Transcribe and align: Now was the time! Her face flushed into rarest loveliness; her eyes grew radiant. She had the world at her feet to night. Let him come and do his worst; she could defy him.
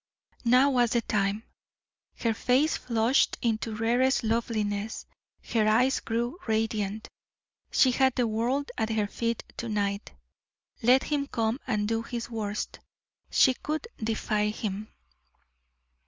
Now 0.45 0.71
was 0.71 0.93
the 0.93 1.01
time! 1.03 1.43
Her 2.15 2.33
face 2.33 2.75
flushed 2.75 3.37
into 3.39 3.75
rarest 3.75 4.23
loveliness; 4.23 5.05
her 5.53 5.67
eyes 5.67 5.99
grew 5.99 6.39
radiant. 6.47 7.07
She 7.69 7.91
had 7.91 8.15
the 8.15 8.25
world 8.25 8.71
at 8.79 8.89
her 8.89 9.05
feet 9.05 9.43
to 9.57 9.69
night. 9.69 10.13
Let 10.81 11.03
him 11.03 11.27
come 11.27 11.59
and 11.67 11.87
do 11.87 12.01
his 12.01 12.31
worst; 12.31 12.79
she 13.29 13.53
could 13.53 13.85
defy 13.99 14.47
him. 14.47 14.91